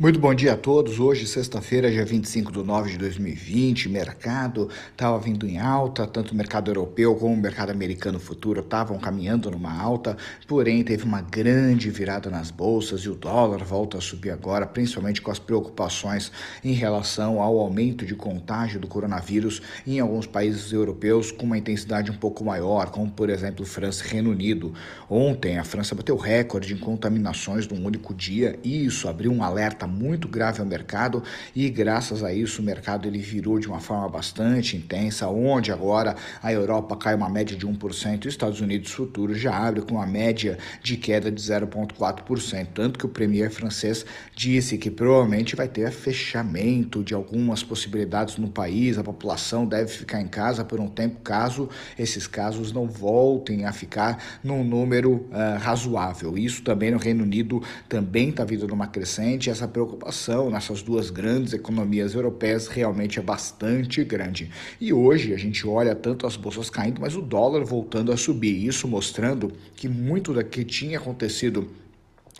Muito 0.00 0.20
bom 0.20 0.32
dia 0.32 0.52
a 0.52 0.56
todos. 0.56 1.00
Hoje, 1.00 1.26
sexta-feira, 1.26 1.90
dia 1.90 2.04
25 2.04 2.52
de 2.52 2.62
nove 2.62 2.92
de 2.92 2.98
2020, 2.98 3.88
mercado 3.88 4.68
estava 4.92 5.18
vindo 5.18 5.44
em 5.44 5.58
alta, 5.58 6.06
tanto 6.06 6.30
o 6.30 6.36
mercado 6.36 6.70
europeu 6.70 7.16
como 7.16 7.34
o 7.34 7.36
mercado 7.36 7.70
americano 7.70 8.20
futuro 8.20 8.60
estavam 8.60 8.96
caminhando 8.96 9.50
numa 9.50 9.76
alta, 9.76 10.16
porém 10.46 10.84
teve 10.84 11.02
uma 11.02 11.20
grande 11.20 11.90
virada 11.90 12.30
nas 12.30 12.48
bolsas 12.52 13.00
e 13.00 13.08
o 13.08 13.16
dólar 13.16 13.64
volta 13.64 13.98
a 13.98 14.00
subir 14.00 14.30
agora, 14.30 14.68
principalmente 14.68 15.20
com 15.20 15.32
as 15.32 15.40
preocupações 15.40 16.30
em 16.62 16.74
relação 16.74 17.42
ao 17.42 17.58
aumento 17.58 18.06
de 18.06 18.14
contágio 18.14 18.78
do 18.78 18.86
coronavírus 18.86 19.60
em 19.84 19.98
alguns 19.98 20.28
países 20.28 20.72
europeus 20.72 21.32
com 21.32 21.44
uma 21.44 21.58
intensidade 21.58 22.08
um 22.08 22.16
pouco 22.16 22.44
maior, 22.44 22.90
como 22.90 23.10
por 23.10 23.28
exemplo 23.28 23.66
França 23.66 24.06
e 24.06 24.10
Reino 24.10 24.30
Unido. 24.30 24.72
Ontem, 25.10 25.58
a 25.58 25.64
França 25.64 25.96
bateu 25.96 26.16
recorde 26.16 26.72
em 26.72 26.78
contaminações 26.78 27.66
num 27.66 27.84
único 27.84 28.14
dia 28.14 28.56
e 28.62 28.86
isso 28.86 29.08
abriu 29.08 29.32
um 29.32 29.42
alerta 29.42 29.87
muito 29.88 30.28
grave 30.28 30.60
ao 30.60 30.66
mercado 30.66 31.22
e 31.54 31.68
graças 31.68 32.22
a 32.22 32.32
isso 32.32 32.62
o 32.62 32.64
mercado 32.64 33.08
ele 33.08 33.18
virou 33.18 33.58
de 33.58 33.66
uma 33.66 33.80
forma 33.80 34.08
bastante 34.08 34.76
intensa, 34.76 35.28
onde 35.28 35.72
agora 35.72 36.14
a 36.42 36.52
Europa 36.52 36.96
cai 36.96 37.14
uma 37.14 37.28
média 37.28 37.56
de 37.56 37.66
1% 37.66 38.24
e 38.24 38.28
os 38.28 38.34
Estados 38.34 38.60
Unidos 38.60 38.92
futuros 38.92 39.38
já 39.38 39.56
abre 39.56 39.82
com 39.82 39.94
uma 39.94 40.06
média 40.06 40.58
de 40.82 40.96
queda 40.96 41.30
de 41.30 41.40
0,4%, 41.40 42.68
tanto 42.74 42.98
que 42.98 43.06
o 43.06 43.08
premier 43.08 43.50
francês 43.50 44.04
disse 44.34 44.78
que 44.78 44.90
provavelmente 44.90 45.56
vai 45.56 45.68
ter 45.68 45.90
fechamento 45.90 47.02
de 47.02 47.14
algumas 47.14 47.62
possibilidades 47.62 48.36
no 48.36 48.48
país, 48.48 48.98
a 48.98 49.04
população 49.04 49.66
deve 49.66 49.90
ficar 49.90 50.20
em 50.20 50.28
casa 50.28 50.64
por 50.64 50.78
um 50.80 50.88
tempo 50.88 51.20
caso 51.20 51.68
esses 51.98 52.26
casos 52.26 52.72
não 52.72 52.86
voltem 52.86 53.64
a 53.64 53.72
ficar 53.72 54.22
num 54.42 54.64
número 54.64 55.12
uh, 55.12 55.58
razoável. 55.58 56.36
Isso 56.36 56.62
também 56.62 56.90
no 56.90 56.98
Reino 56.98 57.22
Unido 57.22 57.62
também 57.88 58.30
está 58.30 58.44
vindo 58.44 58.66
numa 58.66 58.86
crescente, 58.86 59.50
essa 59.50 59.66
preocupação 59.78 60.50
nessas 60.50 60.82
duas 60.82 61.08
grandes 61.08 61.52
economias 61.52 62.12
europeias 62.12 62.66
realmente 62.66 63.20
é 63.20 63.22
bastante 63.22 64.02
grande. 64.02 64.50
E 64.80 64.92
hoje 64.92 65.32
a 65.32 65.36
gente 65.36 65.64
olha 65.68 65.94
tanto 65.94 66.26
as 66.26 66.36
bolsas 66.36 66.68
caindo, 66.68 67.00
mas 67.00 67.14
o 67.14 67.22
dólar 67.22 67.64
voltando 67.64 68.10
a 68.10 68.16
subir, 68.16 68.66
isso 68.66 68.88
mostrando 68.88 69.52
que 69.76 69.88
muito 69.88 70.32
do 70.32 70.44
que 70.44 70.64
tinha 70.64 70.98
acontecido 70.98 71.70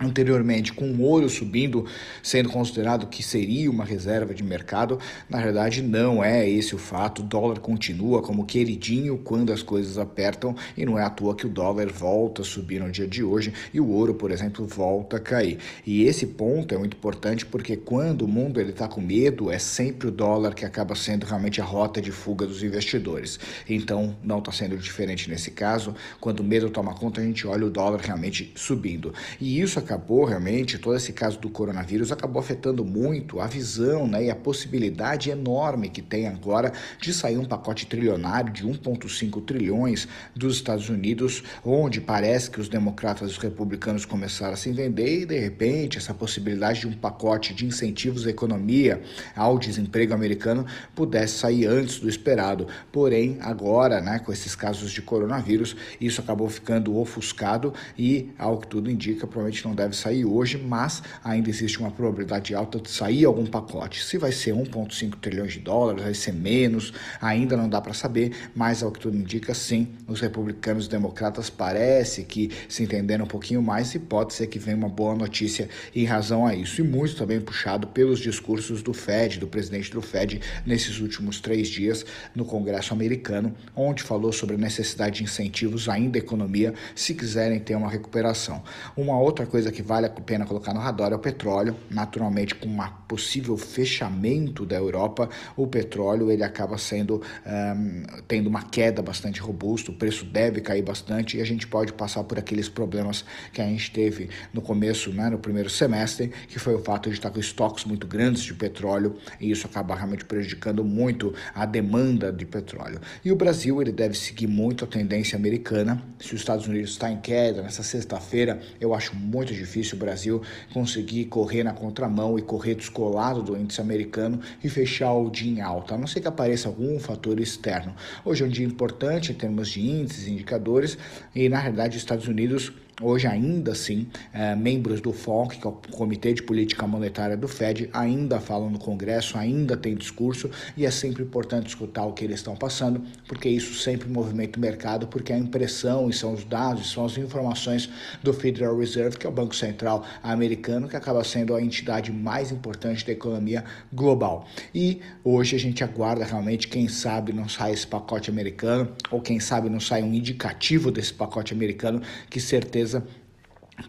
anteriormente 0.00 0.72
com 0.72 0.90
o 0.90 1.02
ouro 1.02 1.28
subindo, 1.28 1.84
sendo 2.22 2.48
considerado 2.48 3.06
que 3.06 3.22
seria 3.22 3.70
uma 3.70 3.84
reserva 3.84 4.32
de 4.32 4.44
mercado, 4.44 4.98
na 5.28 5.40
verdade 5.40 5.82
não 5.82 6.22
é 6.22 6.48
esse 6.48 6.74
o 6.74 6.78
fato. 6.78 7.20
O 7.20 7.24
dólar 7.24 7.58
continua 7.58 8.22
como 8.22 8.46
queridinho 8.46 9.18
quando 9.18 9.52
as 9.52 9.62
coisas 9.62 9.98
apertam 9.98 10.54
e 10.76 10.86
não 10.86 10.98
é 10.98 11.02
à 11.02 11.10
toa 11.10 11.34
que 11.34 11.46
o 11.46 11.48
dólar 11.48 11.90
volta 11.90 12.42
a 12.42 12.44
subir 12.44 12.80
no 12.80 12.90
dia 12.90 13.06
de 13.06 13.22
hoje 13.22 13.52
e 13.74 13.80
o 13.80 13.88
ouro, 13.88 14.14
por 14.14 14.30
exemplo, 14.30 14.66
volta 14.66 15.16
a 15.16 15.20
cair. 15.20 15.58
E 15.84 16.04
esse 16.04 16.26
ponto 16.26 16.74
é 16.74 16.78
muito 16.78 16.96
importante 16.96 17.44
porque 17.44 17.76
quando 17.76 18.22
o 18.22 18.28
mundo 18.28 18.60
ele 18.60 18.70
está 18.70 18.86
com 18.86 19.00
medo, 19.00 19.50
é 19.50 19.58
sempre 19.58 20.08
o 20.08 20.12
dólar 20.12 20.54
que 20.54 20.64
acaba 20.64 20.94
sendo 20.94 21.24
realmente 21.26 21.60
a 21.60 21.64
rota 21.64 22.00
de 22.00 22.12
fuga 22.12 22.46
dos 22.46 22.62
investidores. 22.62 23.38
Então 23.68 24.16
não 24.22 24.38
está 24.38 24.52
sendo 24.52 24.76
diferente 24.76 25.28
nesse 25.28 25.50
caso. 25.50 25.94
Quando 26.20 26.40
o 26.40 26.44
medo 26.44 26.70
toma 26.70 26.94
conta, 26.94 27.20
a 27.20 27.24
gente 27.24 27.46
olha 27.46 27.66
o 27.66 27.70
dólar 27.70 28.00
realmente 28.00 28.52
subindo. 28.54 29.12
E 29.40 29.60
isso 29.60 29.78
acabou 29.88 30.26
realmente, 30.26 30.76
todo 30.76 30.94
esse 30.94 31.14
caso 31.14 31.38
do 31.38 31.48
coronavírus 31.48 32.12
acabou 32.12 32.40
afetando 32.40 32.84
muito 32.84 33.40
a 33.40 33.46
visão 33.46 34.06
né, 34.06 34.26
e 34.26 34.30
a 34.30 34.36
possibilidade 34.36 35.30
enorme 35.30 35.88
que 35.88 36.02
tem 36.02 36.28
agora 36.28 36.70
de 37.00 37.10
sair 37.14 37.38
um 37.38 37.44
pacote 37.46 37.86
trilionário 37.86 38.52
de 38.52 38.64
1,5 38.64 39.42
trilhões 39.46 40.06
dos 40.36 40.56
Estados 40.56 40.90
Unidos, 40.90 41.42
onde 41.64 42.02
parece 42.02 42.50
que 42.50 42.60
os 42.60 42.68
democratas 42.68 43.30
e 43.30 43.32
os 43.32 43.38
republicanos 43.38 44.04
começaram 44.04 44.52
a 44.52 44.56
se 44.56 44.70
vender 44.72 45.22
e, 45.22 45.26
de 45.26 45.38
repente, 45.38 45.96
essa 45.96 46.12
possibilidade 46.12 46.80
de 46.80 46.86
um 46.86 46.92
pacote 46.92 47.54
de 47.54 47.64
incentivos 47.64 48.26
à 48.26 48.30
economia, 48.30 49.00
ao 49.34 49.58
desemprego 49.58 50.12
americano, 50.12 50.66
pudesse 50.94 51.38
sair 51.38 51.64
antes 51.64 51.98
do 51.98 52.10
esperado. 52.10 52.68
Porém, 52.92 53.38
agora, 53.40 54.02
né, 54.02 54.18
com 54.18 54.30
esses 54.30 54.54
casos 54.54 54.90
de 54.90 55.00
coronavírus, 55.00 55.74
isso 55.98 56.20
acabou 56.20 56.48
ficando 56.50 56.94
ofuscado 56.98 57.72
e, 57.98 58.30
ao 58.38 58.58
que 58.58 58.66
tudo 58.66 58.90
indica, 58.90 59.26
provavelmente 59.26 59.64
não 59.64 59.77
deve 59.78 59.96
sair 59.96 60.24
hoje, 60.24 60.58
mas 60.58 61.02
ainda 61.24 61.48
existe 61.48 61.78
uma 61.78 61.90
probabilidade 61.90 62.54
alta 62.54 62.78
de 62.78 62.90
sair 62.90 63.24
algum 63.24 63.46
pacote. 63.46 64.04
Se 64.04 64.18
vai 64.18 64.32
ser 64.32 64.52
1,5 64.54 65.14
trilhões 65.20 65.52
de 65.52 65.60
dólares, 65.60 66.02
vai 66.02 66.14
ser 66.14 66.32
menos, 66.32 66.92
ainda 67.20 67.56
não 67.56 67.68
dá 67.68 67.80
para 67.80 67.94
saber, 67.94 68.32
mas 68.54 68.82
ao 68.82 68.90
que 68.90 69.00
tudo 69.00 69.16
indica, 69.16 69.54
sim, 69.54 69.88
os 70.06 70.20
republicanos 70.20 70.86
e 70.86 70.90
democratas 70.90 71.48
parece 71.48 72.24
que 72.24 72.50
se 72.68 72.82
entenderam 72.82 73.24
um 73.24 73.28
pouquinho 73.28 73.62
mais 73.62 73.94
e 73.94 73.98
pode 73.98 74.34
ser 74.34 74.46
que 74.48 74.58
venha 74.58 74.76
uma 74.76 74.88
boa 74.88 75.14
notícia 75.14 75.68
em 75.94 76.04
razão 76.04 76.46
a 76.46 76.54
isso. 76.54 76.80
E 76.80 76.84
muito 76.84 77.16
também 77.16 77.40
puxado 77.40 77.86
pelos 77.88 78.18
discursos 78.20 78.82
do 78.82 78.92
Fed, 78.92 79.38
do 79.38 79.46
presidente 79.46 79.90
do 79.90 80.02
Fed, 80.02 80.40
nesses 80.66 81.00
últimos 81.00 81.40
três 81.40 81.68
dias 81.68 82.04
no 82.34 82.44
Congresso 82.44 82.92
americano, 82.92 83.54
onde 83.74 84.02
falou 84.02 84.32
sobre 84.32 84.56
a 84.56 84.58
necessidade 84.58 85.18
de 85.18 85.24
incentivos 85.24 85.88
ainda 85.88 86.18
à 86.18 86.20
economia 86.20 86.74
se 86.94 87.14
quiserem 87.14 87.58
ter 87.60 87.74
uma 87.76 87.88
recuperação. 87.88 88.62
Uma 88.96 89.18
outra 89.18 89.46
coisa 89.46 89.67
coisa 89.68 89.72
que 89.72 89.82
vale 89.82 90.06
a 90.06 90.10
pena 90.10 90.46
colocar 90.46 90.72
no 90.72 90.80
radar 90.80 91.12
é 91.12 91.14
o 91.14 91.18
petróleo. 91.18 91.76
Naturalmente, 91.90 92.54
com 92.54 92.68
um 92.68 92.78
possível 93.06 93.56
fechamento 93.56 94.66
da 94.66 94.76
Europa, 94.76 95.28
o 95.56 95.66
petróleo 95.66 96.30
ele 96.30 96.42
acaba 96.42 96.76
sendo 96.76 97.22
um, 97.46 98.02
tendo 98.26 98.48
uma 98.48 98.62
queda 98.62 99.02
bastante 99.02 99.40
robusta, 99.40 99.90
o 99.90 99.94
preço 99.94 100.24
deve 100.24 100.60
cair 100.60 100.82
bastante 100.82 101.38
e 101.38 101.40
a 101.40 101.44
gente 101.44 101.66
pode 101.66 101.92
passar 101.92 102.24
por 102.24 102.38
aqueles 102.38 102.68
problemas 102.68 103.24
que 103.52 103.60
a 103.60 103.66
gente 103.66 103.90
teve 103.90 104.28
no 104.52 104.60
começo, 104.60 105.10
né, 105.10 105.30
no 105.30 105.38
primeiro 105.38 105.70
semestre, 105.70 106.32
que 106.48 106.58
foi 106.58 106.74
o 106.74 106.80
fato 106.80 107.08
de 107.08 107.16
estar 107.16 107.30
com 107.30 107.40
estoques 107.40 107.84
muito 107.84 108.06
grandes 108.06 108.42
de 108.42 108.54
petróleo 108.54 109.16
e 109.40 109.50
isso 109.50 109.66
acaba 109.66 109.94
realmente 109.94 110.24
prejudicando 110.24 110.84
muito 110.84 111.34
a 111.54 111.64
demanda 111.64 112.32
de 112.32 112.44
petróleo. 112.44 113.00
E 113.24 113.32
o 113.32 113.36
Brasil 113.36 113.80
ele 113.80 113.92
deve 113.92 114.14
seguir 114.14 114.46
muito 114.46 114.84
a 114.84 114.88
tendência 114.88 115.36
americana. 115.36 116.02
Se 116.18 116.34
os 116.34 116.40
Estados 116.40 116.66
Unidos 116.66 116.90
está 116.90 117.10
em 117.10 117.20
queda 117.20 117.62
nessa 117.62 117.82
sexta-feira, 117.82 118.60
eu 118.80 118.94
acho 118.94 119.14
muito 119.16 119.54
difícil 119.58 119.96
o 119.96 119.98
Brasil 119.98 120.42
conseguir 120.72 121.26
correr 121.26 121.64
na 121.64 121.72
contramão 121.72 122.38
e 122.38 122.42
correr 122.42 122.74
descolado 122.74 123.42
do 123.42 123.56
índice 123.56 123.80
americano 123.80 124.40
e 124.62 124.68
fechar 124.68 125.12
o 125.12 125.30
dia 125.30 125.50
em 125.50 125.60
alta, 125.60 125.94
a 125.94 125.98
não 125.98 126.06
ser 126.06 126.20
que 126.20 126.28
apareça 126.28 126.68
algum 126.68 126.98
fator 126.98 127.40
externo. 127.40 127.94
Hoje 128.24 128.42
é 128.42 128.46
um 128.46 128.50
dia 128.50 128.66
importante 128.66 129.32
em 129.32 129.34
termos 129.34 129.68
de 129.68 129.80
índices 129.80 130.26
indicadores 130.26 130.96
e, 131.34 131.48
na 131.48 131.58
realidade, 131.58 131.96
os 131.96 132.02
Estados 132.02 132.28
Unidos 132.28 132.72
Hoje, 133.00 133.28
ainda 133.28 133.70
assim, 133.70 134.08
é, 134.32 134.56
membros 134.56 135.00
do 135.00 135.12
FONC, 135.12 135.58
que 135.58 135.66
é 135.66 135.70
o 135.70 135.72
Comitê 135.92 136.32
de 136.32 136.42
Política 136.42 136.84
Monetária 136.84 137.36
do 137.36 137.46
Fed, 137.46 137.88
ainda 137.92 138.40
falam 138.40 138.68
no 138.68 138.78
Congresso, 138.78 139.38
ainda 139.38 139.76
tem 139.76 139.94
discurso, 139.94 140.50
e 140.76 140.84
é 140.84 140.90
sempre 140.90 141.22
importante 141.22 141.68
escutar 141.68 142.04
o 142.06 142.12
que 142.12 142.24
eles 142.24 142.40
estão 142.40 142.56
passando, 142.56 143.00
porque 143.28 143.48
isso 143.48 143.74
sempre 143.74 144.08
movimenta 144.08 144.58
o 144.58 144.60
mercado, 144.60 145.06
porque 145.06 145.32
a 145.32 145.38
impressão 145.38 146.10
e 146.10 146.12
são 146.12 146.32
os 146.32 146.42
dados, 146.42 146.90
são 146.90 147.04
as 147.04 147.16
informações 147.16 147.88
do 148.20 148.32
Federal 148.32 148.76
Reserve, 148.76 149.16
que 149.16 149.28
é 149.28 149.30
o 149.30 149.32
Banco 149.32 149.54
Central 149.54 150.04
americano, 150.20 150.88
que 150.88 150.96
acaba 150.96 151.22
sendo 151.22 151.54
a 151.54 151.62
entidade 151.62 152.10
mais 152.10 152.50
importante 152.50 153.06
da 153.06 153.12
economia 153.12 153.64
global. 153.92 154.48
E 154.74 155.00
hoje 155.22 155.54
a 155.54 155.58
gente 155.58 155.84
aguarda 155.84 156.24
realmente, 156.24 156.66
quem 156.66 156.88
sabe 156.88 157.32
não 157.32 157.48
sai 157.48 157.74
esse 157.74 157.86
pacote 157.86 158.28
americano, 158.28 158.88
ou 159.08 159.20
quem 159.20 159.38
sabe 159.38 159.68
não 159.68 159.78
sai 159.78 160.02
um 160.02 160.12
indicativo 160.12 160.90
desse 160.90 161.14
pacote 161.14 161.54
americano, 161.54 162.02
que 162.28 162.40
certeza 162.40 162.87
coisa 162.88 163.04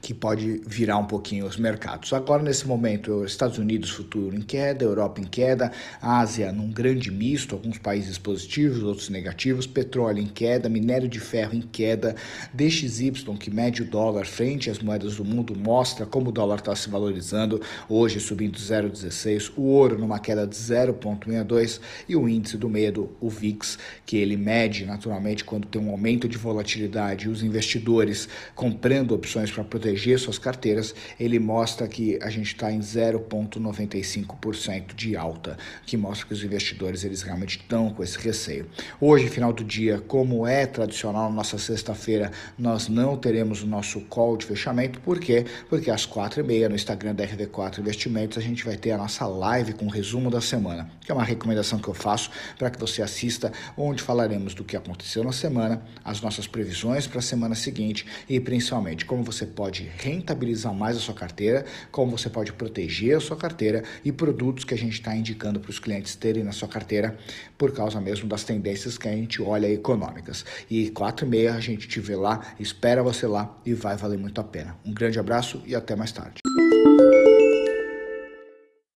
que 0.01 0.13
pode 0.13 0.61
virar 0.65 0.97
um 0.97 1.05
pouquinho 1.05 1.45
os 1.45 1.57
mercados. 1.57 2.13
Agora, 2.13 2.43
nesse 2.43 2.67
momento, 2.67 3.23
Estados 3.25 3.57
Unidos 3.57 3.89
futuro 3.89 4.35
em 4.35 4.41
queda, 4.41 4.83
Europa 4.83 5.21
em 5.21 5.25
queda, 5.25 5.71
Ásia 6.01 6.51
num 6.51 6.71
grande 6.71 7.11
misto, 7.11 7.55
alguns 7.55 7.77
países 7.77 8.17
positivos, 8.17 8.83
outros 8.83 9.09
negativos, 9.09 9.65
petróleo 9.65 10.21
em 10.21 10.27
queda, 10.27 10.69
minério 10.69 11.07
de 11.07 11.19
ferro 11.19 11.55
em 11.55 11.61
queda, 11.61 12.15
DXY, 12.53 13.11
que 13.39 13.49
mede 13.49 13.81
o 13.81 13.85
dólar 13.85 14.25
frente 14.25 14.69
às 14.69 14.79
moedas 14.79 15.15
do 15.15 15.25
mundo, 15.25 15.55
mostra 15.55 16.05
como 16.05 16.29
o 16.29 16.31
dólar 16.31 16.59
está 16.59 16.75
se 16.75 16.89
valorizando, 16.89 17.61
hoje 17.87 18.19
subindo 18.19 18.57
0,16, 18.57 19.51
o 19.55 19.63
ouro 19.63 19.97
numa 19.97 20.19
queda 20.19 20.45
de 20.45 20.55
0,62 20.55 21.79
e 22.07 22.15
o 22.15 22.27
índice 22.27 22.57
do 22.57 22.69
medo, 22.69 23.15
o 23.19 23.29
VIX, 23.29 23.77
que 24.05 24.17
ele 24.17 24.37
mede 24.37 24.85
naturalmente 24.85 25.43
quando 25.43 25.67
tem 25.67 25.81
um 25.81 25.89
aumento 25.89 26.27
de 26.27 26.37
volatilidade 26.37 27.29
os 27.29 27.43
investidores 27.43 28.27
comprando 28.55 29.13
opções 29.13 29.51
para 29.51 29.63
proteger 29.79 30.19
suas 30.19 30.37
carteiras, 30.37 30.93
ele 31.17 31.39
mostra 31.39 31.87
que 31.87 32.19
a 32.21 32.29
gente 32.29 32.47
está 32.47 32.69
em 32.71 32.79
0,95% 32.79 34.93
de 34.93 35.15
alta, 35.15 35.57
que 35.85 35.95
mostra 35.95 36.27
que 36.27 36.33
os 36.33 36.43
investidores 36.43 37.05
eles 37.05 37.21
realmente 37.21 37.55
estão 37.57 37.91
com 37.91 38.03
esse 38.03 38.19
receio. 38.19 38.67
Hoje, 38.99 39.29
final 39.29 39.53
do 39.53 39.63
dia, 39.63 40.03
como 40.07 40.45
é 40.45 40.65
tradicional, 40.65 41.31
nossa 41.31 41.57
sexta-feira, 41.57 42.29
nós 42.57 42.89
não 42.89 43.15
teremos 43.15 43.63
o 43.63 43.67
nosso 43.67 44.01
call 44.01 44.35
de 44.35 44.45
fechamento, 44.45 44.99
por 44.99 45.17
quê? 45.19 45.45
Porque 45.69 45.89
às 45.89 46.05
quatro 46.05 46.41
e 46.41 46.43
meia 46.43 46.67
no 46.67 46.75
Instagram 46.75 47.15
da 47.15 47.25
RV4 47.25 47.79
Investimentos 47.79 48.37
a 48.37 48.41
gente 48.41 48.65
vai 48.65 48.75
ter 48.75 48.91
a 48.91 48.97
nossa 48.97 49.25
live 49.25 49.71
com 49.73 49.85
o 49.85 49.89
resumo 49.89 50.29
da 50.29 50.41
semana, 50.41 50.91
que 51.01 51.09
é 51.11 51.15
uma 51.15 51.23
recomendação 51.23 51.79
que 51.79 51.87
eu 51.87 51.93
faço 51.93 52.29
para 52.57 52.69
que 52.69 52.77
você 52.79 53.01
assista, 53.01 53.53
onde 53.77 54.03
falaremos 54.03 54.53
do 54.53 54.65
que 54.65 54.75
aconteceu 54.75 55.23
na 55.23 55.31
semana, 55.31 55.81
as 56.03 56.19
nossas 56.21 56.47
previsões 56.47 57.07
para 57.07 57.19
a 57.19 57.21
semana 57.21 57.55
seguinte 57.55 58.05
e 58.27 58.37
principalmente 58.39 59.05
como 59.05 59.23
você 59.23 59.45
pode 59.45 59.68
pode 59.69 59.87
rentabilizar 59.99 60.73
mais 60.73 60.97
a 60.97 60.99
sua 60.99 61.13
carteira, 61.13 61.63
como 61.91 62.17
você 62.17 62.27
pode 62.27 62.51
proteger 62.51 63.15
a 63.15 63.19
sua 63.19 63.37
carteira 63.37 63.83
e 64.03 64.11
produtos 64.11 64.65
que 64.65 64.73
a 64.73 64.77
gente 64.77 64.93
está 64.93 65.15
indicando 65.15 65.59
para 65.59 65.69
os 65.69 65.77
clientes 65.77 66.15
terem 66.15 66.43
na 66.43 66.51
sua 66.51 66.67
carteira 66.67 67.15
por 67.55 67.71
causa 67.71 68.01
mesmo 68.01 68.27
das 68.27 68.43
tendências 68.43 68.97
que 68.97 69.07
a 69.07 69.11
gente 69.11 69.39
olha 69.43 69.71
econômicas. 69.71 70.43
E 70.71 70.89
quatro 70.89 71.27
e 71.27 71.29
meia 71.29 71.53
a 71.53 71.59
gente 71.59 71.87
te 71.87 71.99
vê 71.99 72.15
lá, 72.15 72.55
espera 72.59 73.03
você 73.03 73.27
lá 73.27 73.55
e 73.63 73.75
vai 73.75 73.95
valer 73.95 74.17
muito 74.17 74.41
a 74.41 74.43
pena. 74.43 74.75
Um 74.83 74.91
grande 74.91 75.19
abraço 75.19 75.61
e 75.67 75.75
até 75.75 75.95
mais 75.95 76.11
tarde. 76.11 76.39